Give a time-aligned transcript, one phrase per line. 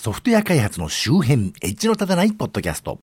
[0.00, 3.00] ソフトウェア開発の周辺、エッジの立たないポッドキャスト。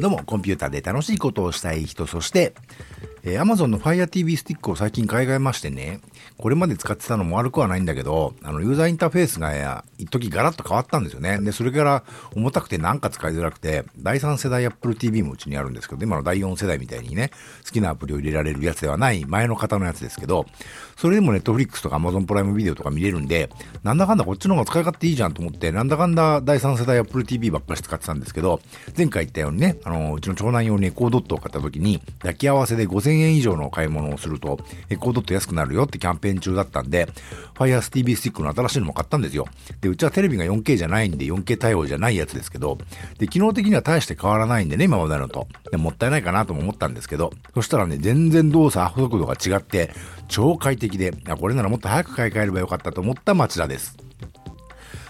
[0.00, 2.54] どうも、コンピューターで楽しいことをしたい人、そして、
[3.24, 6.00] えー、Amazon の Fire TV スティックを最近買い替えましてね、
[6.38, 11.38] これまで使ってたのも悪くはないんだけど、あの、ユーザーインターフェースが、一時ガラッと変わったんですよね。
[11.40, 12.02] で、それから
[12.34, 17.30] 重たくてなんか使いづらくて、第3世代 Apple TV もうちにあるんですけど、今の第4世代みたいにね、
[17.64, 20.46] 好きなアプリを入れられるやつではない前の方のやつですけど、
[20.96, 23.50] それでも Netflix とか Amazon プライムビデオとか見れるんで、
[23.84, 28.60] なんだかんだこっちの方が使い勝手いいじゃんと思って、なんだかんだ第3世代 Apple TV ばっかり使ってたんですけど、
[28.96, 34.58] 前回言ったようにね、あの、うちの長男用にエコードットを買った時に、抱き合わせで5000 1000円以上の買い物をすると、
[34.88, 37.08] エコードット安くなるよってキャンペーン中だったんで、
[37.54, 39.46] Fire TV スティックの新しいのも買ったんですよ。
[39.80, 42.78] で、うちはテレビが 4K じゃないんで 4K 対応じゃないやつですけど、
[43.18, 45.46] で、機能的には大して変わらないんでね、今までのと。
[45.70, 49.92] で、もったいないかなとも思ったんですけど、そしたらね、全然動作速度が違って、
[50.28, 53.96] 超快適で、これならもっと早く買い替えればよかったと思った町田です。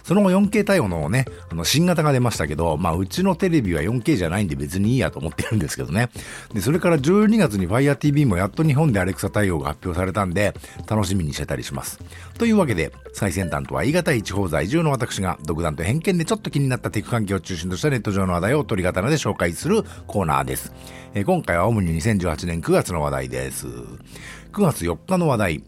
[0.05, 6.09] その後 4K 対応のね、あの新型が出ましたけど、まあうちのテレビは 4K じゃないんで別にいいやと思ってるんですけどね。
[6.53, 10.55] で、それから12月に Fire TV もやっと日本で Alexa 対応が発表されたんで、
[10.89, 12.01] 楽しみにしてたりします。
[12.39, 20.73] というわけで、最先端とは言い難い地方在住の私が、独断と偏見でちょっと気になったテク関係を中心としたネット上の話題を取り刀で紹介するコーナーです。
[21.15, 23.67] えー、今回は主に2018年9月の話題です。
[23.67, 25.65] 9月4日の話題。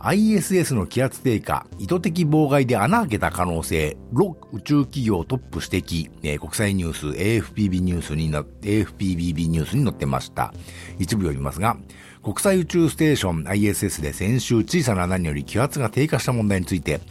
[0.00, 10.54] ISS の気圧低下、意図的妨害で穴開けた可能性、ロ宇宙企業トップ指摘、国際ニュース、AFPB ニュースにな、AFPBB ニュースに載ってました。
[10.98, 11.76] 一部読みますが、
[12.22, 17.02] 国際宇宙ステーション ISS で先週小さな穴により気圧が低下した問題について、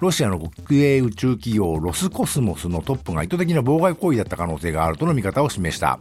[0.00, 6.00] ロシアの国営宇宙企業ロスコスモスのトップが意図的な妨害行為だった可能性があるとの見方を示した。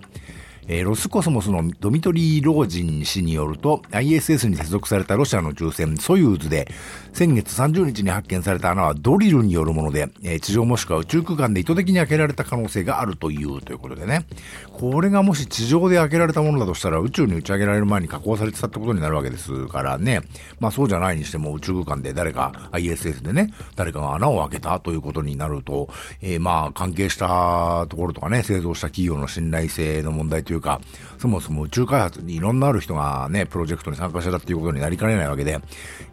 [0.67, 6.67] えー、ロスコスモスのドミトリー・ロゴージン氏によると、ISS に接続されたロシアの宇宙船ソユーズで、
[7.13, 14.25] 先月30日に発見された穴はドリルによるもので、えー、地上もしくは宇宙空間で意図的に開けられた可能性があるというということでね。
[14.71, 20.21] これがもし地上で開けられたものだとしたら、宇宙に打ち上げられる前に加工されてたってことになるわけですからね。
[20.59, 25.89] まあそうじゃないにしても宇宙空間で誰か ISS でね、誰かが穴を開けたということになると、
[26.21, 30.81] えー、まあ関係したところとかね、製造した企業の信頼性の問題とというか、
[31.17, 35.61] そもそも宇宙開発にいろんなある人がね、プロジェクトに参加してたっていうことになりかねないわけで、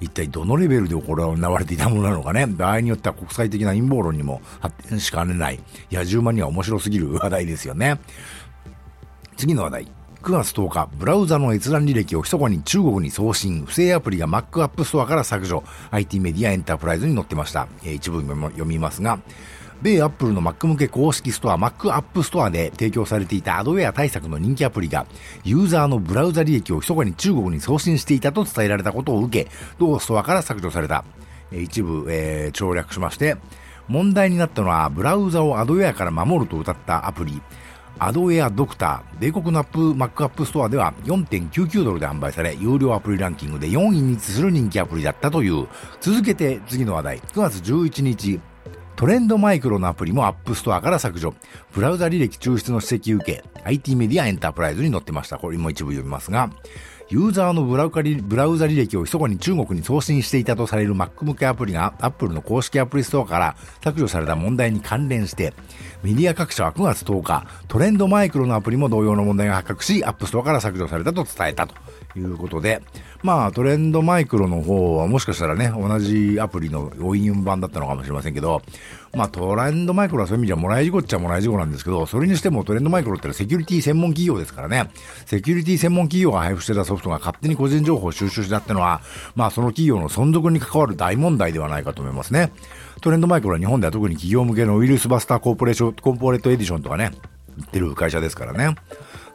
[0.01, 5.59] 一体どのレベルで行われていたものなのかね、場合によっては国際的な陰謀論にも発展しかねない、
[5.91, 7.99] 野獣馬には面白すぎる話題ですよね。
[9.37, 9.89] 次の話題。
[10.23, 17.67] 9月10日、ブラウザの閲覧履歴を密かに中国に送信、不正アプリが Mac App Store から削除、IT メディアエンタープライズに載ってました。
[17.83, 19.19] えー、一部読みますが、
[19.81, 25.07] 米アップルの Mac 向け公式ストア Mac App Store で提供されていたアドウェア対策の人気アプリが
[25.45, 31.05] ユーザーのブラウザ履歴を密かに中国に送信していたと伝えられたことを受け、同ストアから削除された。
[31.53, 33.37] 一部、えー、省略しまして、
[33.87, 37.41] 問題になったのはブラウザをアドウェアから守ると謳ったアプリ、
[38.01, 45.67] Adware Doctor、米国のアップ、 Mac App Store では4.99ドルで販売され、有料アプリランキングで4位に位置する人気アプリだったという。
[46.01, 47.19] 続けて次の話題。
[47.19, 48.41] 9月11日、
[48.99, 51.33] トレンドマイクロのアプリも App Store から削除。
[51.73, 55.39] ブラウザ履歴抽出の指摘受け、IT メディアエンタープライズに載ってました。
[55.39, 56.51] これも一部読みますが、
[57.09, 65.55] ユーザーのブラウブラウザ履歴を密かに中国に送信していたとされる Mac 向けアプリが Apple の公式アプリストアから削除された問題に関連して、
[66.03, 71.77] メディア各社は9月10日、トレンドマイクロのアプリも同様の問題が発覚し、App Store から削除されたと伝えたと
[72.17, 72.83] いうことで、
[73.23, 78.63] まあトレンドマイクロの方はもしかしたらね、同じアプリの応印版だったのかもしれませんけど、
[79.15, 84.91] まあトレンドマイクロはそういう意味じゃもらい事故っちゃもらい事故なんですけど、それにしてもトレンドマイクロってセキュリティ専門企業ですからね、
[85.27, 89.01] セキュリティ専門企業が配布してたソフトが勝手に個人情報を収集したってのは、
[89.35, 92.53] まあその企業の存続に関わる大問題ではないかと思いますね。
[93.01, 97.13] トレンドマイクロは日本では特に企業向けのウイルスバスターコーポレーション、コーポレートエディションとかね、
[97.57, 98.75] 言ってる会社ですからね。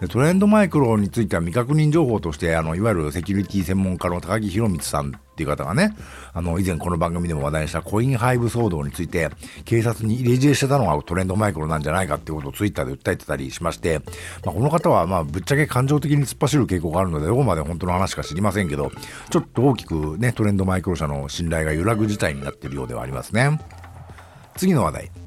[0.10, 5.96] トレンドマイクロについては未確認情報として、あの、いわゆるセキュリティ専門家の高木博光さんっていう方がね、
[6.34, 9.30] あの、以前この番組でも話題にしたコインハイブ騒動について、
[9.66, 14.00] 警察に入れ知恵してたのがトレンドマイクロなんじゃないかっていうことをツイッターで訴えてたりしまして、
[14.44, 18.92] まあ、この方は、まあ、ぶっちゃけ感情的に突っ走る傾向があるので、どこまで本当の話か知りませんけど、
[19.30, 23.60] ちょっと大きくね、トレンドマイクロ社の信頼が揺らぐ事態になっているようではありますね。
[24.56, 25.23] 次の話題。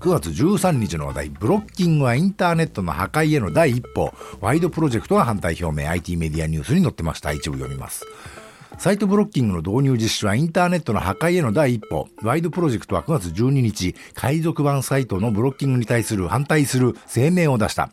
[0.00, 7.32] 9月13日の話題、ブロッキングはインターネットの破壊への第一歩、ワイドプロジェクトが反対表明、IT メディアニュースに載ってました。
[7.32, 8.06] 一部読みます。
[8.80, 12.08] サイトブロッキングの導入実施はインターネットの破壊への第一歩。
[12.22, 17.90] ワイドプロジェクトは9月12日、海賊版サイトのブロッキングに対する反対する声明を出した。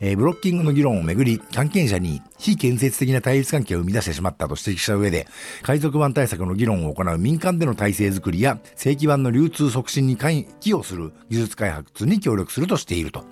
[0.00, 5.26] えー、ブロッキングの議論をめぐり、関係者に非建設的な対立関係を生み出してしまったと指摘した上で、
[5.60, 13.26] 海賊版対策の議論を行う民間での体制づくりや、正規版の流通促進に寄与する技術開発に協力するとしていると。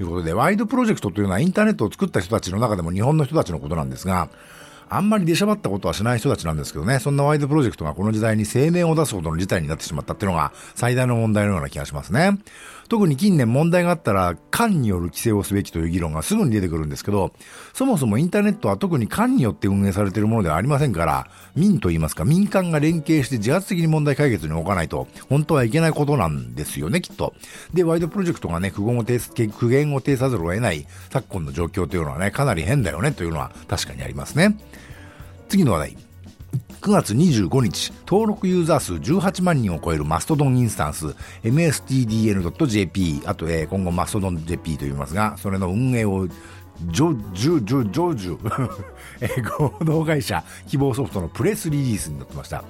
[0.00, 4.30] いうことで、ワイドプロジェクトというのはインターネットを作った人たちの中でも日本の人たちのことなんですが、
[4.90, 12.38] あんまり出しゃばったことはしない人たちなんですけどね、そんなワイドプロジェクトがこの時代に声明を出すほどの事態になってしまったっていうのが最大の問題のような気がしますね。
[12.90, 17.32] 特に近年問題があったら、官による規制をすべきという議論がすぐに出てくるんですけど、
[17.72, 27.32] そもそもインターネットは特に官によって運営されているものではありませんから、民と言いますか民間が連携して自発的に問題解決に置かないと、本当はいけないことなんですよね、きっと。
[27.72, 34.58] で、ワイドプロジェクトがね、苦言を呈苦言を呈さざるを得ない昨今の状況というのはね、かなり変だよねというのは確かにありますね。
[35.48, 36.09] 次の話題。
[36.80, 41.08] 9月25日、登録ユーザー数18万人を超えるマストドンインスタンス、
[41.42, 46.26] mstdn.jp、あと、えー、今後マストドン JP と言いますが、それの運営を
[46.86, 48.40] ジョ、ジョ、ジョ、ジョジュ、
[49.58, 52.64] 合同会社希望ソフトのプレスリリースになってました。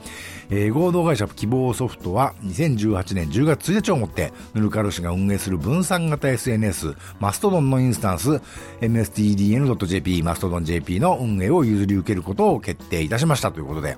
[0.50, 8.40] えー、合同会社希望ソフトは2018年10月1日をもってヌルカル氏が運営する分散型 SNS マストドンのインスタンス
[8.80, 13.96] mstdn.jp マストドン JP の運営を譲り受けることを決定いたしましたということで、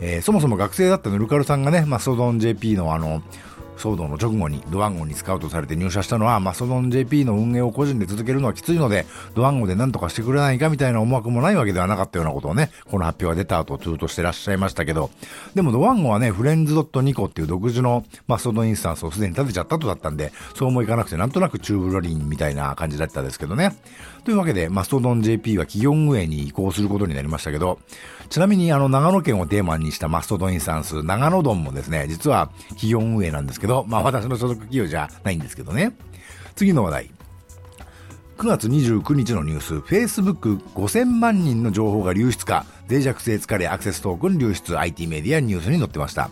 [0.00, 3.22] えー、そもそも学生だったヌルカルさんがねマストドン JP のあの
[3.80, 15.10] 騒動の直後にドワンゴにスカウトされて入社したのは、マストドン JP の運営を個人で続けるのはきついので、ドワンゴで何とかしてくれないかみたいな思惑もないわけではなかったようなことをね、この発表が出た後、ツートしてらっしゃいましたけど、
[15.54, 23.76] でもドワンゴはね、フレンズ .nico っていう独自のマストドンインスタンスをすでに立てちゃったとだったんで、そうもいかなくてなんとなくチューブロリンみたいな感じだったんですけどね。
[24.24, 27.78] というわけで、マストドン JP は企業運営に移行することになりましたけど、
[28.28, 35.96] ちなみにあの長野県をテーマにしたマストドンインスタンス、長野ドンもですね、実は企業運営なんですけど、まあ私の所属企業じゃないんですけどね。
[36.56, 37.10] 次の話題。
[38.38, 46.30] 9月29日のニュース、Facebook 5000万人の情報が流出か、脆弱性疲れアクセストークン流出 IT メディアニュースに載ってました。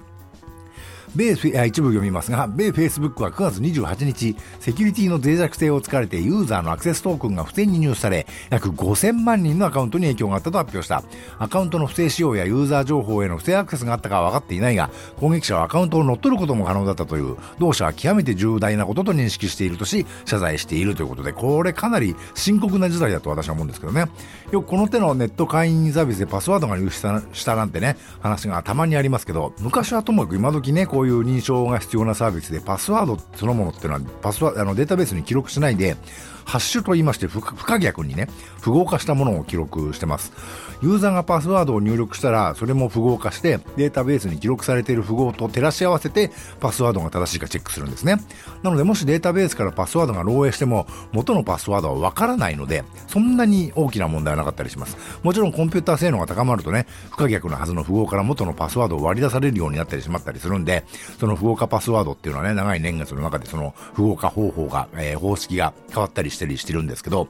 [1.15, 11.03] 米一部読みますが、米 Facebook は9月28日、セキュリティの脆弱性を突かれてユーザーのアクセストークンが不正に入手され、約5000万人のアカウントに影響があったと発表した。
[11.39, 24.07] アカウントの不正使用やユーザー情報への不正アクセスがあったかは分かっていないが、攻撃者はアカウントを乗っ取ることも可能だったという、同社は極めて重大なことと認識しているとし、謝罪しているということで、これかなり深刻な事態だと私は思うんですけどね。
[24.53, 35.97] よくこの手のネット会員サービスでパスワードが流出したなんてね、話がたまにありますけど、昔はともかく今時ね、こうこういう認証が必要なサービスで、パスワードそのものっていうのは、パスワあのデータベースに記録しないで、
[36.45, 38.27] ハッシュと言いまして不可逆にね、
[38.63, 40.33] 符号化したものを記録してます。
[40.81, 48.17] ユーザーがパスワードを入力したら、それも符号化して、データベースに記録されている符号と照らし合わせて、パスワードが正しいかチェックするんですね。
[48.63, 54.97] なので、もしデータベースからパスワードが漏洩しても、元のパスワードはわからないので、そんなに大きな問題はなかったりします。
[55.23, 60.85] もちろんコンピューター性能が高まるとね、不可逆なはずの符号から元のパスワードを割り出されるようになったりしまったりするんで、
[61.19, 67.29] その符号化パスワードっていうのはね、長い年月の中でその符号化方法が、えー、方式が変わったりしたりしてるんですけど、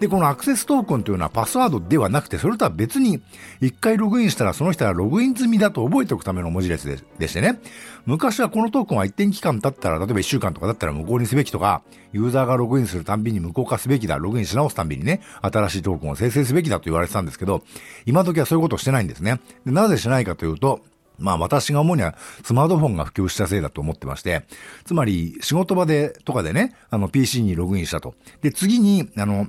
[0.00, 3.22] で、このアクセストークンというのはパスワードではなくて、それとは別に、
[3.60, 7.60] 一回ログインしたらその人はログイン済みだと覚えておくための文字列ででしてね。
[8.06, 17.62] 昔はこのトークンは一定期間経ったら、例えば1週間とかだったら無効にすべきとか、ユーザーがログインするたんびに無効化すべきだ、ログインし直すたんびにね、新しいトークンを生成すべきだと言われてたんですけど、
[18.06, 19.40] 今時はそういうことをしてないんですね。
[19.64, 20.80] でなぜしないかというと、
[21.24, 22.14] まあ私が思うには
[22.44, 24.44] スマートフォンが普及したせいだと思ってまして、
[24.84, 28.14] つまり仕事場でとかでね、あの PC にログインしたと。
[28.42, 29.48] で、次に、あの、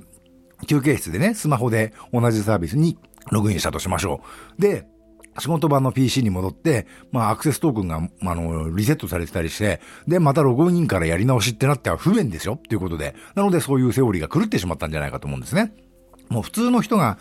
[0.66, 2.98] 休憩室でね、スマホで同じサービスに
[3.30, 4.22] ログインしたとしましょ
[4.58, 4.62] う。
[4.62, 4.86] で、
[5.38, 15.74] 仕事場の PC に戻って、まあ、アクセストークンが、あの、リセットされてたりして、で、またログインからやり直しってなっては不便ですよっていうことで、なのでそういうセオリーが狂ってしまったんじゃないかと思うんですね。
[16.30, 17.18] もう普通の人が、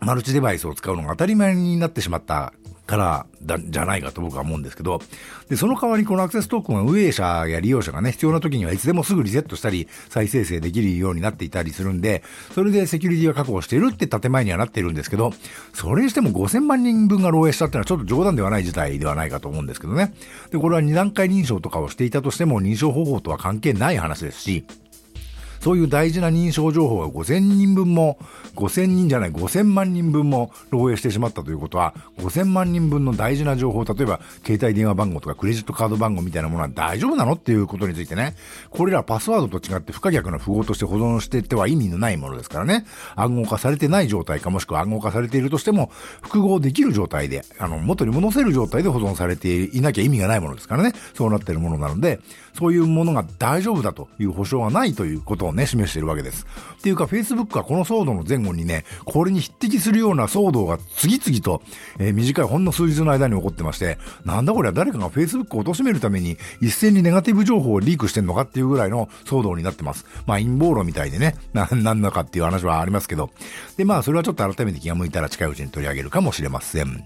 [0.00, 2.52] マルチデバイスを使うのが当たり前になってしまった
[2.86, 5.00] からだ、じゃないかと僕は思うんですけど、
[5.48, 12.22] で、その代わりこのアクセストークンは運営者や利用者がね、必要な時にはいつでもすぐリセットしたり、再生成できるようになっていたりするんで、
[12.54, 15.32] それでセキュリティは確保しているって建前にはなっているんですけど、
[15.72, 20.14] それにしても5000万人分が漏洩したっていうのはちょっと冗談ではない事態ではないかと思うんですけどね。
[20.50, 24.64] で、これは2段階認証とかをしていたとしても認証方法とは関係ない話ですし、
[25.64, 28.18] そういう大事な認証情報が5000人分も、
[28.54, 38.36] 5000人じゃない、5000万人分も漏洩してしまったということは、5000万人分の大事な情報、例えば携帯電話番号とかクレジットカード番号みたいなものは大丈夫なのっていうことについてね、
[38.68, 42.84] これらパスワードと違って不可逆な符号として保存してては意味のないものですからね、
[43.16, 45.90] 暗号化されてない状態かもしくは暗号化されているとしても、
[46.20, 52.20] 複合できる状態で、あの、元に戻せる状態で保存されていなきゃ意味がないものですからね、そうなっているものなので、
[52.54, 56.46] そういうものが大丈夫だという保証はないということをね、示しているわけです。
[56.78, 61.62] っていうか、Facebook はこの騒動の前後にね、これに匹敵するような騒動が次々と、
[61.98, 70.06] えー、短いほんの数日の間に起こってまして、なんだこれは誰かが Facebook を貶めるために一斉にネガティブ情報をリークしてんのかっていうぐらいの騒動になってます。
[70.26, 73.30] まあ陰謀論みたいでね、な、なんだかっていう話はありますけど。
[73.76, 77.04] で、まあそれはちょっと改めて気が向いたら近いうちに取り上げるかもしれません。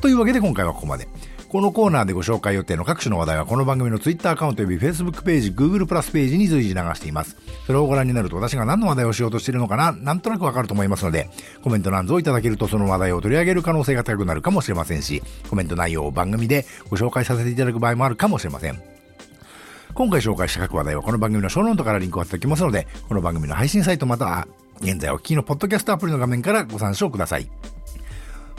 [0.00, 1.08] というわけで今回はここまで。
[1.48, 7.36] このコーナーでご紹介予定の各種の話題はこの番組の Twitter アカウント及び Facebook ページ、Google プラスページに随時流しています。
[7.66, 11.30] それをご覧になると私が何の話題をしようとしているのかな、なんとなくわかると思いますので、
[11.62, 18.82] コメント欄をいただけるとその話題を取り上げる可能性が高くなるかもしれませんし、コメント内容を番組でご紹介させていただく場合もあるかもしれません。
[19.94, 24.48] 今回紹介した各話題はこの番組のショーノートからリンクを貼っておきますので、この番組の配信サイトまたは、
[24.80, 27.48] 現在お聞きのポッドキャストアプリの画面からご参照ください。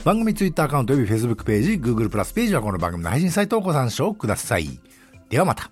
[0.07, 4.79] 番組ツイッターアカウント及び Facebook ページ、Google プラスページはこの番組の配信サイトをご参照ください。
[5.27, 5.69] ではまた。